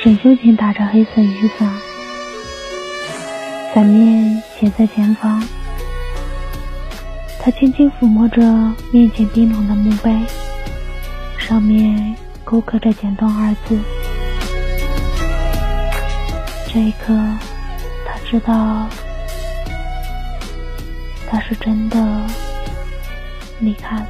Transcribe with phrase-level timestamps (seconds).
[0.00, 1.68] 沈秀琴打着黑色雨伞，
[3.74, 5.42] 伞面斜在前方。
[7.40, 8.40] 他轻轻抚摸着
[8.92, 10.16] 面前冰冷的墓碑，
[11.36, 13.76] 上面勾刻着“简冬”二字。
[16.72, 17.12] 这一刻，
[18.06, 18.86] 他知道，
[21.28, 21.98] 他是真的
[23.58, 24.08] 离开了。